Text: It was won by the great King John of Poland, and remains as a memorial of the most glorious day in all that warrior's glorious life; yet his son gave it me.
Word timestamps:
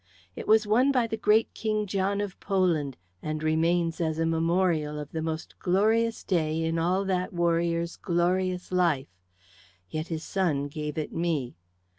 It 0.35 0.47
was 0.47 0.65
won 0.65 0.91
by 0.91 1.05
the 1.05 1.15
great 1.15 1.53
King 1.53 1.85
John 1.85 2.21
of 2.21 2.39
Poland, 2.39 2.97
and 3.21 3.43
remains 3.43 4.01
as 4.01 4.17
a 4.17 4.25
memorial 4.25 4.97
of 4.97 5.11
the 5.11 5.21
most 5.21 5.53
glorious 5.59 6.23
day 6.23 6.63
in 6.63 6.79
all 6.79 7.05
that 7.05 7.33
warrior's 7.33 7.97
glorious 7.97 8.71
life; 8.71 9.09
yet 9.91 10.07
his 10.07 10.23
son 10.23 10.69
gave 10.69 10.97
it 10.97 11.13
me. 11.13 11.53